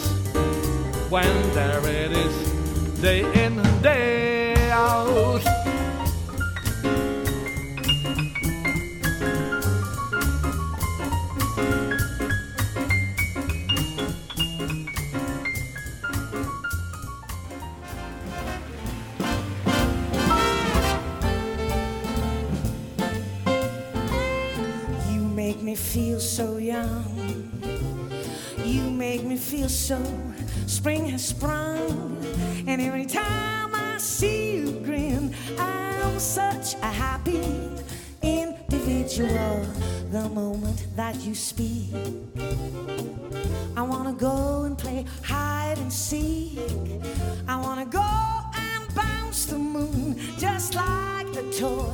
When 1.10 1.52
there 1.52 1.84
it 1.84 2.12
is, 2.12 3.00
day 3.00 3.22
in, 3.44 3.60
day 3.82 4.70
out. 4.70 5.61
you 41.32 41.36
speak. 41.36 41.94
I 43.74 43.80
wanna 43.80 44.12
go 44.12 44.64
and 44.64 44.76
play 44.76 45.06
hide 45.24 45.78
and 45.78 45.90
seek. 45.90 46.58
I 47.48 47.56
wanna 47.56 47.86
go 47.86 48.10
and 48.54 48.94
bounce 48.94 49.46
the 49.46 49.56
moon 49.56 50.20
just 50.38 50.74
like 50.74 51.32
the 51.32 51.44
toy. 51.58 51.91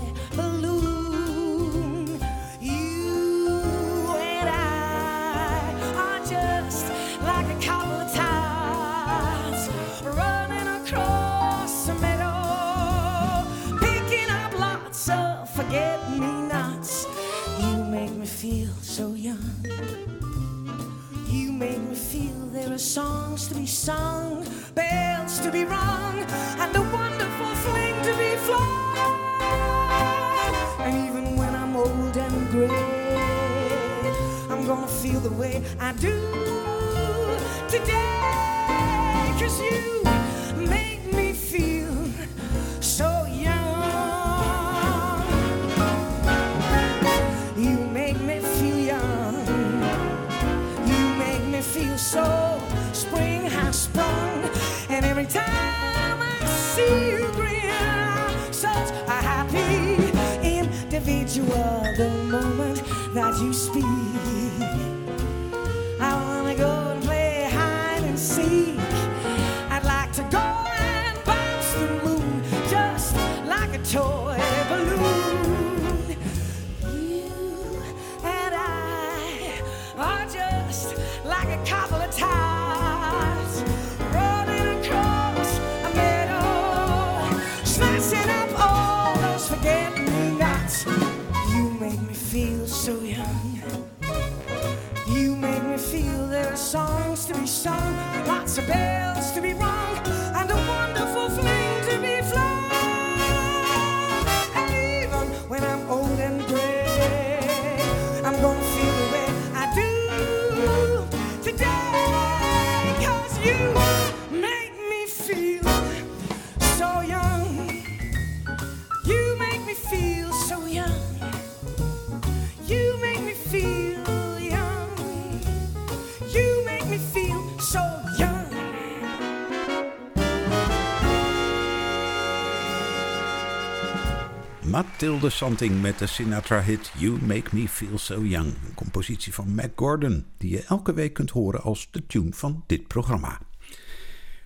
Tilde 134.98 135.30
Santing 135.30 135.80
met 135.80 135.98
de 135.98 136.06
Sinatra-hit 136.06 136.92
You 136.96 137.18
Make 137.22 137.48
Me 137.52 137.68
Feel 137.68 137.98
So 137.98 138.22
Young. 138.22 138.46
Een 138.46 138.74
compositie 138.74 139.34
van 139.34 139.54
Mac 139.54 139.70
Gordon, 139.76 140.24
die 140.38 140.50
je 140.50 140.64
elke 140.64 140.94
week 140.94 141.12
kunt 141.12 141.30
horen 141.30 141.62
als 141.62 141.88
de 141.90 142.06
tune 142.06 142.32
van 142.32 142.64
dit 142.66 142.86
programma. 142.86 143.40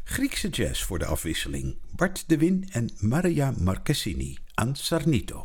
Griekse 0.05 0.49
jazz 0.49 0.83
voor 0.83 0.99
de 0.99 1.07
afwisseling. 1.07 1.77
Bart 1.97 2.25
de 2.29 2.39
Win 2.39 2.69
en 2.73 2.91
Maria 2.99 3.55
Marchesini 3.59 4.39
aan 4.55 4.77
Sarnito. 4.77 5.41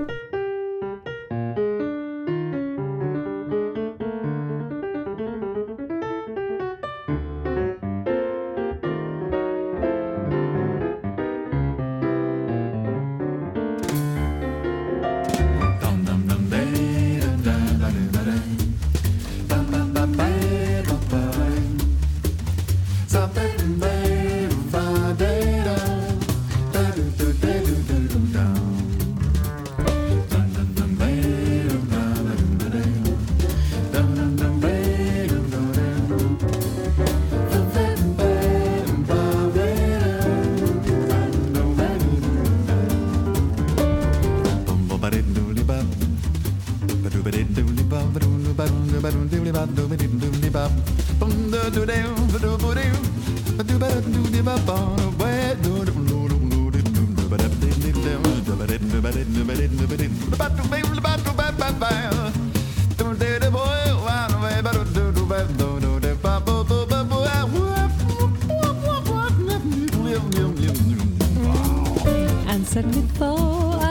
αρνηθώ 72.78 73.36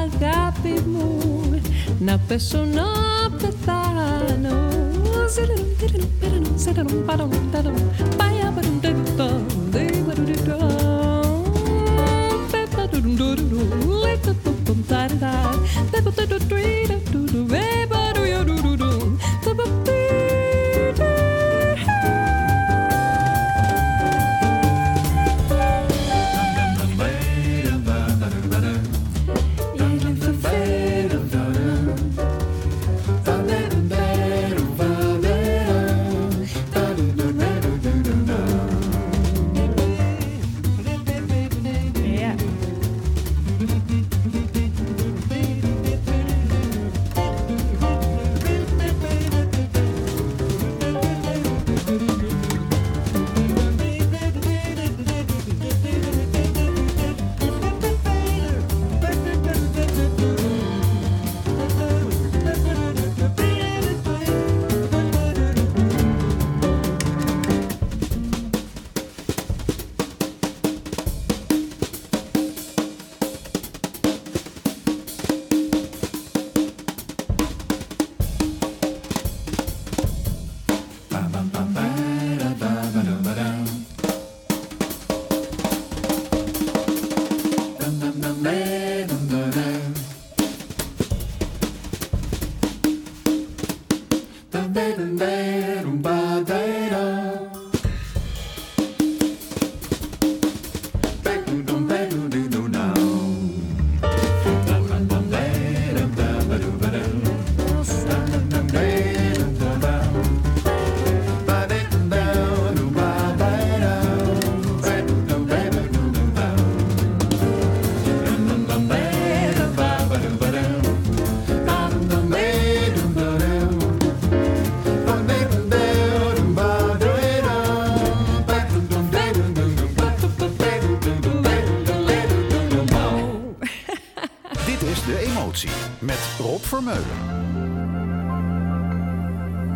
αγάπη 0.05 0.81
μου 0.88 1.18
να 1.99 2.18
πέσω 2.29 2.59
να 2.59 2.85
πεθάνω 3.40 4.07
Πάει 8.16 8.37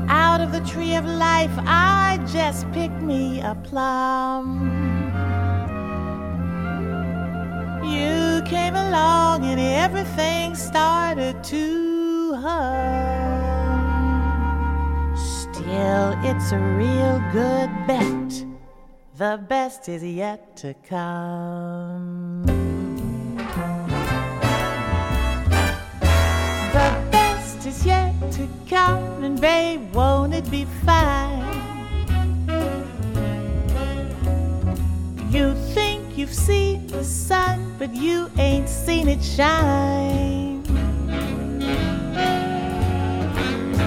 Out 0.09 0.41
of 0.41 0.53
the 0.53 0.61
tree 0.61 0.95
of 0.95 1.05
life, 1.05 1.51
I 1.59 2.25
just 2.33 2.71
picked 2.71 3.03
me 3.03 3.41
a 3.41 3.57
plum. 3.65 4.61
You 7.85 8.43
came 8.47 8.77
along 8.77 9.45
and 9.45 9.59
everything 9.59 10.55
started 10.55 11.43
to 11.43 12.35
hum. 12.35 13.41
Still, 15.17 16.15
it's 16.23 16.53
a 16.53 16.59
real 16.59 17.21
good 17.33 17.71
bet. 17.89 18.45
The 19.17 19.45
best 19.49 19.89
is 19.89 20.05
yet 20.05 20.57
to 20.59 20.75
come. 20.89 21.90
Come, 28.69 29.25
and 29.25 29.41
babe, 29.41 29.93
won't 29.93 30.35
it 30.35 30.51
be 30.51 30.67
fine? 30.85 31.45
You 35.31 35.55
think 35.75 36.19
you've 36.19 36.35
seen 36.35 36.87
the 36.89 37.03
sun, 37.03 37.75
but 37.79 37.95
you 37.95 38.31
ain't 38.39 38.69
seen 38.69 39.09
it 39.09 39.23
shine. 39.23 40.63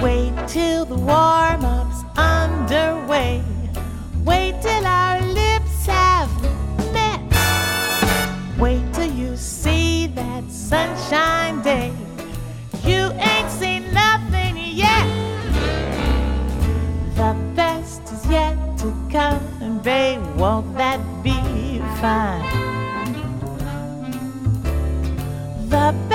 Wait 0.02 0.34
till 0.48 0.86
the 0.86 0.96
warm 0.96 1.64
up's 1.64 2.04
underway. 2.18 3.42
Wait 4.26 4.56
till 4.62 4.86
our 4.86 5.22
lips 5.22 5.86
have 5.86 6.32
met. 6.92 7.22
Wait 8.60 8.84
till 8.94 9.12
you 9.12 9.38
see 9.38 10.08
that 10.08 10.44
sunshine 10.50 11.62
day. 11.62 11.93
Won't 20.44 20.76
that 20.76 21.00
be 21.24 21.40
fine? 22.02 22.44
The 25.70 26.13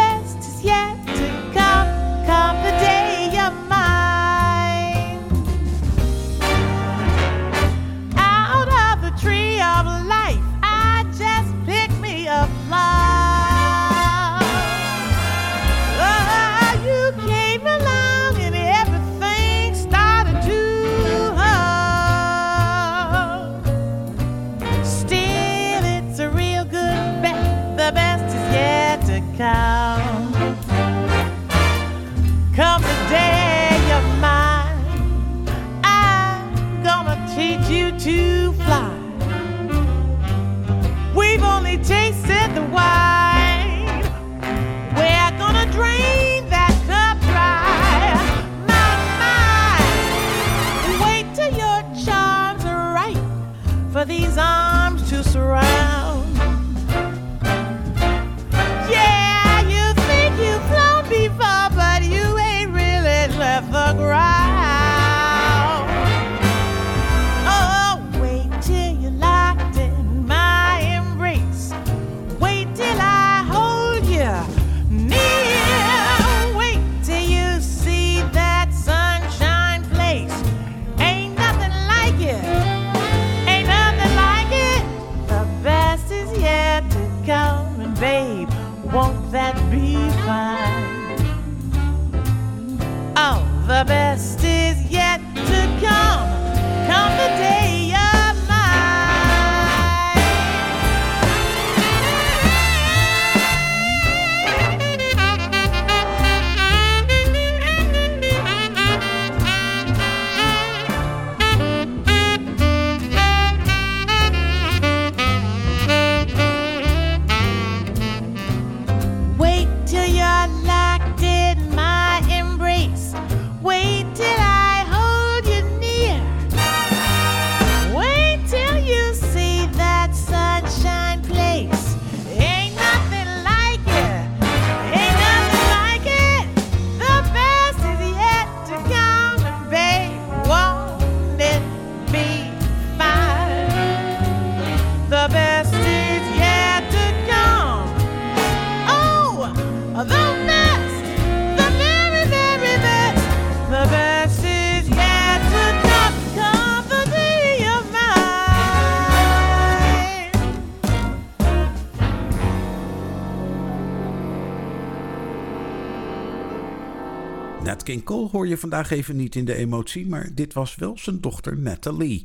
Hoor 168.31 168.49
je 168.49 168.59
vandaag 168.59 168.91
even 168.91 169.16
niet 169.16 169.37
in 169.37 169.45
de 169.45 169.55
emotie, 169.55 170.07
maar 170.07 170.29
dit 170.35 170.53
was 170.53 170.76
wel 170.76 170.99
zijn 170.99 171.20
dochter 171.20 171.59
Natalie. 171.59 172.22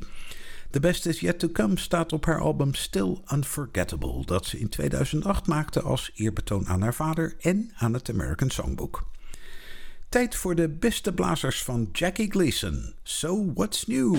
The 0.70 0.80
Best 0.80 1.06
Is 1.06 1.20
Yet 1.20 1.38
To 1.38 1.48
Come 1.48 1.78
staat 1.78 2.12
op 2.12 2.24
haar 2.24 2.40
album 2.40 2.74
Still 2.74 3.16
Unforgettable, 3.32 4.24
dat 4.24 4.46
ze 4.46 4.58
in 4.58 4.68
2008 4.68 5.46
maakte 5.46 5.80
als 5.80 6.10
eerbetoon 6.14 6.66
aan 6.66 6.82
haar 6.82 6.94
vader 6.94 7.34
en 7.40 7.70
aan 7.76 7.92
het 7.92 8.10
American 8.10 8.50
Songbook. 8.50 9.06
Tijd 10.08 10.34
voor 10.34 10.54
de 10.54 10.68
beste 10.68 11.12
blazers 11.12 11.62
van 11.62 11.88
Jackie 11.92 12.30
Gleason. 12.30 12.94
So 13.02 13.52
What's 13.54 13.86
New? 13.86 14.16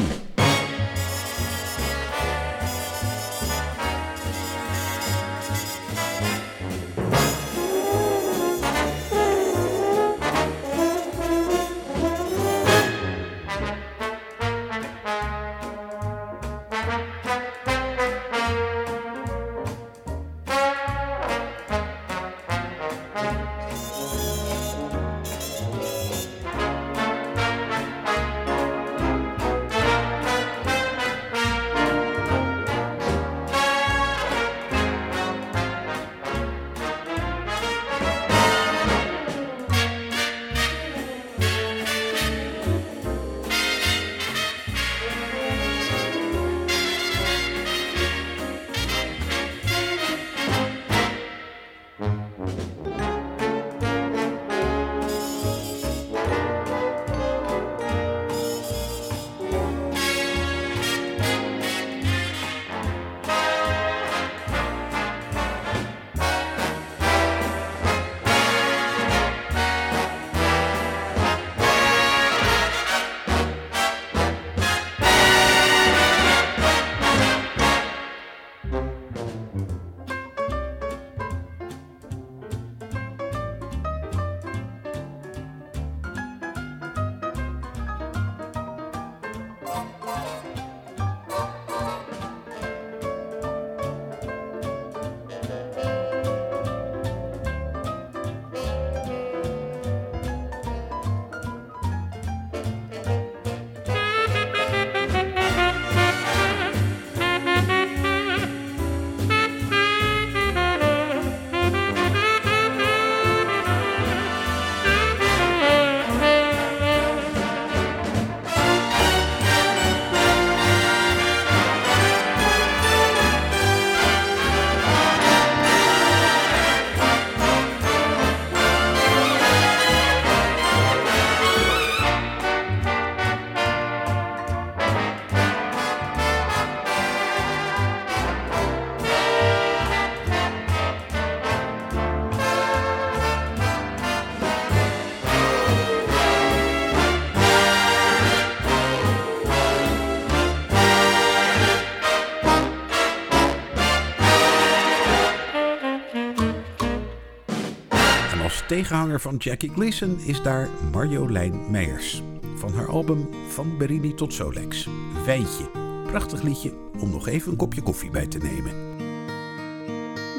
Tegenhanger 158.86 159.22
van 159.22 159.36
Jackie 159.36 159.72
Gleason 159.72 160.20
is 160.20 160.42
daar 160.42 160.70
Marjolein 160.92 161.72
Meijers. 161.72 162.24
Van 162.56 162.74
haar 162.74 162.88
album 162.88 163.30
Van 163.48 163.78
Berini 163.78 164.14
tot 164.14 164.34
Solex. 164.34 164.90
Wijntje. 165.26 165.66
Prachtig 166.06 166.42
liedje 166.42 166.74
om 167.00 167.10
nog 167.10 167.28
even 167.28 167.52
een 167.52 167.58
kopje 167.58 167.82
koffie 167.82 168.10
bij 168.10 168.28
te 168.28 168.38
nemen. 168.38 168.74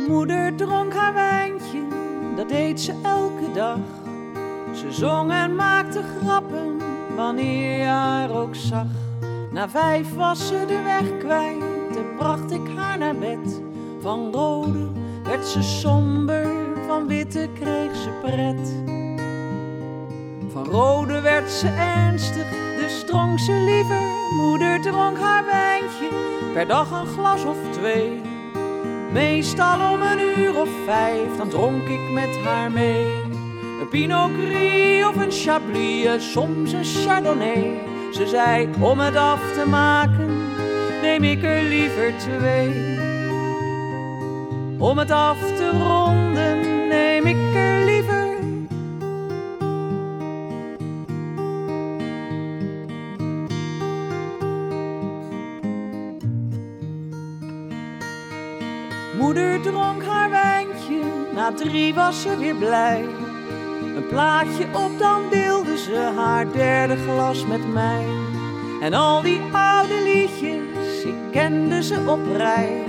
Moeder 0.09 0.57
dronk 0.57 0.95
haar 0.95 1.15
wijntje, 1.15 1.83
dat 2.37 2.49
deed 2.49 2.81
ze 2.81 2.93
elke 3.03 3.53
dag. 3.55 3.79
Ze 4.75 4.93
zong 4.93 5.31
en 5.31 5.55
maakte 5.55 6.03
grappen 6.21 6.77
wanneer 7.17 7.79
je 7.79 7.85
haar 7.85 8.31
ook 8.31 8.55
zag. 8.55 8.87
Na 9.53 9.69
vijf 9.69 10.15
was 10.15 10.47
ze 10.47 10.65
de 10.67 10.83
weg 10.83 11.19
kwijt 11.19 11.97
en 11.97 12.17
bracht 12.17 12.51
ik 12.51 12.69
haar 12.77 12.99
naar 12.99 13.17
bed. 13.17 13.63
Van 14.01 14.33
rode 14.33 14.89
werd 15.25 15.47
ze 15.47 15.63
somber, 15.63 16.66
van 16.87 17.07
witte 17.07 17.49
kreeg 17.55 17.97
ze 17.97 18.11
pret. 18.23 18.75
Van 20.53 20.65
rode 20.65 21.21
werd 21.21 21.51
ze 21.51 21.69
ernstig, 21.69 22.47
dus 22.77 23.05
dronk 23.07 23.39
ze 23.39 23.53
liever. 23.53 24.01
Moeder 24.37 24.81
dronk 24.81 25.19
haar 25.19 25.45
wijntje, 25.45 26.09
per 26.53 26.67
dag 26.67 26.91
een 26.91 27.07
glas 27.07 27.45
of 27.45 27.57
twee. 27.71 28.21
Meestal 29.13 29.93
om 29.93 30.03
een 30.03 30.39
uur 30.39 30.61
of 30.61 30.69
vijf, 30.85 31.37
dan 31.37 31.49
dronk 31.49 31.89
ik 31.89 32.11
met 32.13 32.39
haar 32.45 32.71
mee. 32.71 33.07
Een 33.81 33.89
Pinot 33.91 34.31
Gris 34.45 35.07
of 35.07 35.17
een 35.17 35.33
Chablis, 35.33 36.33
soms 36.33 36.73
een 36.73 36.85
Chardonnay. 36.85 37.81
Ze 38.13 38.27
zei, 38.27 38.69
om 38.81 38.99
het 38.99 39.17
af 39.17 39.41
te 39.53 39.69
maken, 39.69 40.31
neem 41.03 41.25
ik 41.25 41.43
er 41.43 41.63
liever 41.63 42.13
twee. 42.19 42.71
Om 44.79 44.99
het 44.99 45.11
af 45.11 45.39
te 45.57 45.71
ronden, 45.71 46.76
neem 46.97 47.27
ik 47.27 47.55
er 47.55 47.85
liever 47.85 48.25
Moeder 59.19 59.61
dronk 59.61 60.05
haar 60.05 60.31
wijntje, 60.31 61.01
na 61.35 61.53
drie 61.53 61.95
was 61.95 62.23
ze 62.23 62.37
weer 62.39 62.55
blij. 62.55 63.05
Een 63.97 64.07
plaatje 64.09 64.65
op, 64.73 64.99
dan 64.99 65.23
deelde 65.31 65.79
ze 65.79 66.13
haar 66.17 66.53
derde 66.53 66.97
glas 66.97 67.47
met 67.47 67.73
mij. 67.73 68.05
En 68.81 68.95
al 68.95 69.23
die 69.23 69.41
oude 69.53 70.03
liedjes, 70.05 71.05
ik 71.05 71.15
kende 71.31 71.83
ze 71.83 71.99
op 72.07 72.21
rij. 72.37 72.83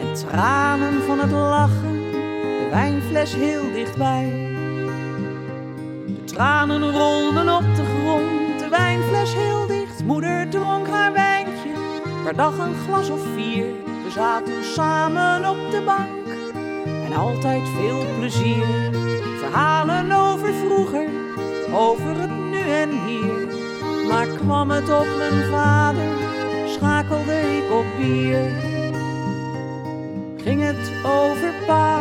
En 0.00 0.14
tranen 0.14 1.02
van 1.02 1.18
het 1.18 1.30
lachen, 1.30 1.91
wijnfles 2.72 3.34
heel 3.34 3.72
dichtbij. 3.72 4.32
De 6.06 6.24
tranen 6.24 6.90
rolden 6.92 7.56
op 7.56 7.76
de 7.76 7.84
grond, 7.84 8.58
de 8.58 8.68
wijnfles 8.70 9.34
heel 9.34 9.66
dicht. 9.66 10.04
Moeder 10.04 10.48
dronk 10.48 10.88
haar 10.88 11.12
wijntje, 11.12 11.72
per 12.24 12.36
dag 12.36 12.58
een 12.58 12.74
glas 12.86 13.10
of 13.10 13.20
vier. 13.34 13.64
We 14.04 14.10
zaten 14.10 14.64
samen 14.64 15.50
op 15.50 15.70
de 15.70 15.82
bank 15.84 16.26
en 17.04 17.12
altijd 17.16 17.62
veel 17.68 18.04
plezier. 18.18 18.64
Verhalen 19.38 20.12
over 20.12 20.54
vroeger, 20.54 21.08
over 21.72 22.20
het 22.20 22.50
nu 22.50 22.60
en 22.60 22.90
hier. 23.06 23.56
Maar 24.08 24.26
kwam 24.26 24.70
het 24.70 24.90
op 24.90 25.06
mijn 25.18 25.50
vader, 25.50 26.08
schakelde 26.66 27.40
ik 27.56 27.72
op 27.72 27.86
bier. 27.98 28.50
Ging 30.36 30.62
het 30.62 30.92
over 31.04 31.52
pa, 31.66 32.00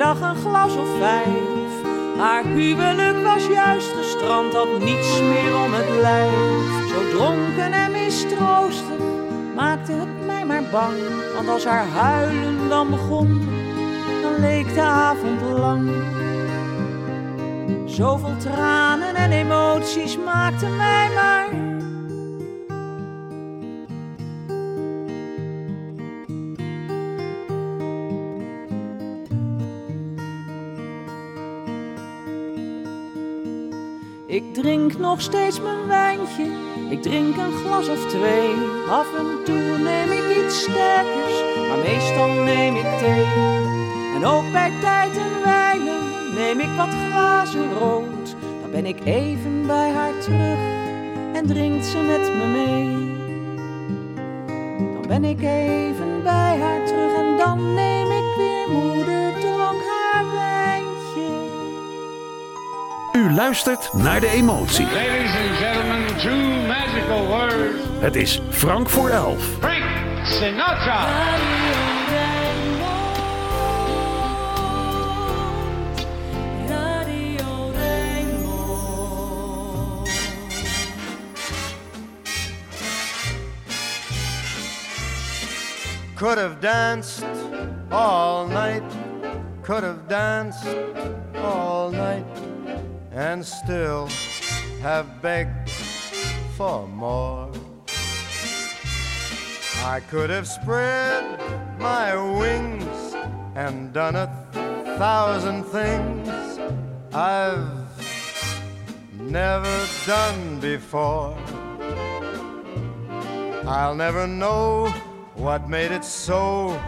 dag 0.00 0.20
een 0.20 0.36
glas 0.36 0.76
of 0.76 0.88
vijf. 0.98 1.72
Haar 2.18 2.44
huwelijk 2.44 3.22
was 3.22 3.46
juist 3.46 3.92
gestrand, 3.96 4.52
had 4.54 4.78
niets 4.78 5.20
meer 5.20 5.56
om 5.64 5.72
het 5.72 6.00
lijf. 6.00 6.88
Zo 6.88 7.16
dronken 7.16 7.72
en 7.72 7.92
mistroostig 7.92 9.04
maakte 9.54 9.92
het 9.92 10.26
mij 10.26 10.44
maar 10.44 10.62
bang. 10.70 10.96
Want 11.34 11.48
als 11.48 11.64
haar 11.64 11.86
huilen 11.86 12.68
dan 12.68 12.90
begon, 12.90 13.48
dan 14.22 14.40
leek 14.40 14.74
de 14.74 14.80
avond 14.80 15.40
lang. 15.42 15.90
Zoveel 17.84 18.36
tranen 18.36 19.14
en 19.14 19.32
emoties 19.32 20.18
maakten 20.18 20.76
mij 20.76 21.08
maar. 21.14 21.29
Nog 35.10 35.20
steeds 35.20 35.60
mijn 35.60 35.86
wijntje, 35.86 36.46
ik 36.90 37.02
drink 37.02 37.36
een 37.36 37.52
glas 37.52 37.88
of 37.88 38.06
twee. 38.06 38.50
Af 38.90 39.06
en 39.18 39.44
toe 39.44 39.78
neem 39.78 40.10
ik 40.10 40.36
iets 40.36 40.62
sterkers, 40.62 41.36
maar 41.68 41.78
meestal 41.78 42.28
neem 42.28 42.76
ik 42.76 42.98
thee. 42.98 43.24
En 44.16 44.24
ook 44.24 44.52
bij 44.52 44.72
tijd 44.80 45.16
en 45.16 45.42
wijle 45.44 45.98
neem 46.34 46.60
ik 46.60 46.76
wat 46.76 46.88
glazen 46.88 47.72
rood. 47.78 48.36
Dan 48.60 48.70
ben 48.70 48.86
ik 48.86 49.04
even 49.04 49.66
bij 49.66 49.90
haar 49.90 50.18
terug 50.20 50.58
en 51.32 51.46
drinkt 51.46 51.86
ze 51.86 51.98
met 51.98 52.34
me 52.36 52.46
mee. 52.46 53.18
Dan 54.92 55.06
ben 55.08 55.24
ik 55.24 55.42
even 55.42 56.22
bij 56.22 56.58
haar 56.60 56.86
terug 56.86 57.12
en 57.12 57.36
dan 57.36 57.74
neem 57.74 57.89
U 63.20 63.32
luistert 63.32 63.92
naar 63.92 64.20
de 64.20 64.28
emotie. 64.28 64.84
Ladies 64.84 65.36
and 65.36 65.56
gentlemen, 65.56 66.16
two 66.16 66.66
magical 66.66 67.26
words. 67.26 67.82
Het 67.98 68.16
is 68.16 68.40
Frank 68.50 68.88
voor 68.88 69.08
elf. 69.08 69.44
Frank 69.58 69.84
Sinatra. 70.26 71.06
Could 86.14 86.38
have 86.38 86.60
danced 86.60 87.24
all 87.90 88.46
night, 88.46 88.82
could 89.62 89.82
have 89.82 90.06
danced 90.06 90.66
all 91.42 91.90
night, 91.90 92.39
and 93.12 93.44
still 93.44 94.08
have 94.82 95.20
begged 95.20 95.70
for 96.56 96.86
more. 96.86 97.50
I 99.84 100.00
could 100.08 100.30
have 100.30 100.46
spread 100.46 101.24
my 101.78 102.14
wings 102.38 103.14
and 103.54 103.92
done 103.92 104.16
a 104.16 104.26
thousand 104.98 105.64
things 105.64 106.28
I've 107.12 107.80
never 109.18 109.86
done 110.06 110.60
before. 110.60 111.36
I'll 113.66 113.94
never 113.94 114.26
know 114.26 114.88
what 115.34 115.68
made 115.68 115.92
it 115.92 116.04
so 116.04 116.78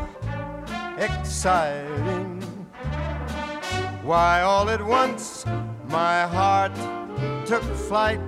exciting. 0.99 2.41
Why, 4.03 4.43
all 4.43 4.69
at 4.69 4.85
once 4.85 5.45
my 5.93 6.27
heart 6.27 6.75
took 7.45 7.63
flight. 7.63 8.19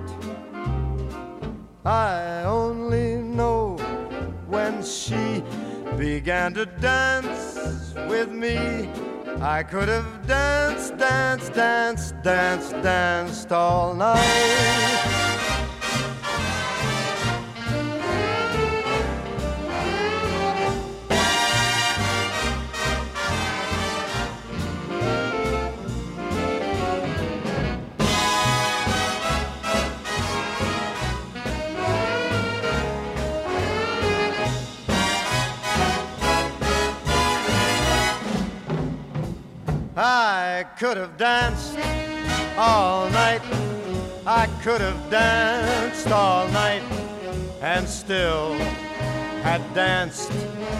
I 1.83 2.43
only 2.43 3.15
know 3.15 3.77
when 4.47 4.83
she 4.83 5.43
began 5.97 6.53
to 6.53 6.67
dance 6.67 7.95
with 8.07 8.29
me. 8.29 8.87
I 9.41 9.63
could 9.63 9.89
have 9.89 10.27
danced, 10.27 10.95
danced, 10.97 11.53
danced, 11.53 12.21
danced, 12.21 12.71
danced 12.83 13.51
all 13.51 13.95
night. 13.95 15.24
I 39.97 40.65
could 40.77 40.97
have 40.97 41.15
danced 41.15 41.77
all 42.57 43.09
night. 43.11 43.41
I 44.27 44.47
could 44.61 44.81
have 44.81 45.09
danced 45.09 46.11
all 46.11 46.49
night 46.49 46.83
and 47.61 47.87
still 47.87 48.55
had 49.41 49.61
danced 49.73 50.33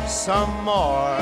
some 0.06 0.52
more. 0.66 1.16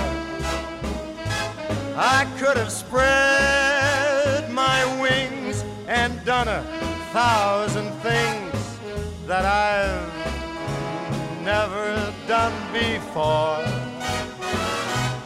I 1.96 2.26
could 2.40 2.58
have 2.58 2.72
spread 2.72 4.52
my 4.52 5.00
wings 5.00 5.64
and 5.88 6.26
done 6.26 6.48
a 6.48 6.64
thousand 7.12 7.92
things 8.02 8.80
that 9.28 9.46
I've 9.46 11.44
never 11.44 12.12
done 12.28 12.54
before. 12.74 13.64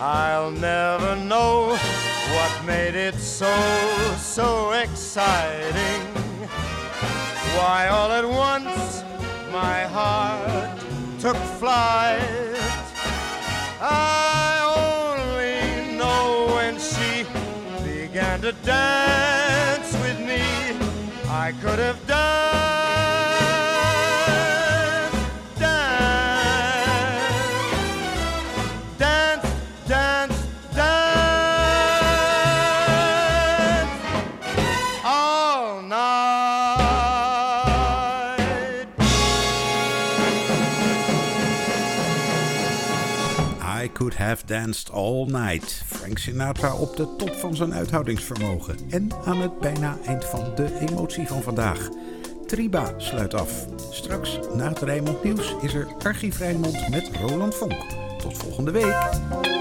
I'll 0.01 0.51
never 0.51 1.15
know 1.15 1.77
what 2.47 2.65
made 2.65 2.95
it 2.95 3.15
so, 3.15 3.53
so 4.17 4.71
exciting. 4.71 6.01
Why, 7.57 7.87
all 7.89 8.11
at 8.11 8.25
once 8.25 9.03
my 9.51 9.81
heart 9.83 10.79
took 11.19 11.35
flight. 11.59 12.21
I 13.81 14.51
only 14.81 15.97
know 15.97 16.53
when 16.55 16.79
she 16.79 17.25
began 17.83 18.41
to 18.41 18.53
dance 18.63 19.91
with 20.03 20.19
me, 20.19 20.43
I 21.27 21.53
could 21.61 21.79
have 21.79 22.06
Have 44.17 44.45
Danced 44.45 44.91
All 44.91 45.25
Night. 45.25 45.83
Frank 45.85 46.17
Sinatra 46.17 46.75
op 46.75 46.95
de 46.95 47.15
top 47.15 47.33
van 47.33 47.55
zijn 47.55 47.73
uithoudingsvermogen. 47.73 48.77
En 48.89 49.09
aan 49.25 49.41
het 49.41 49.59
bijna 49.59 49.97
eind 50.05 50.25
van 50.25 50.55
de 50.55 50.79
emotie 50.89 51.27
van 51.27 51.41
vandaag. 51.41 51.89
Triba 52.47 52.93
sluit 52.97 53.33
af. 53.33 53.65
Straks 53.91 54.39
na 54.53 54.69
het 54.69 54.81
Rijnmond 54.81 55.23
Nieuws 55.23 55.55
is 55.61 55.73
er 55.73 55.87
Archief 56.03 56.37
Rijnmond 56.37 56.89
met 56.89 57.09
Roland 57.21 57.55
Vonk. 57.55 57.85
Tot 58.17 58.37
volgende 58.37 58.71
week. 58.71 59.56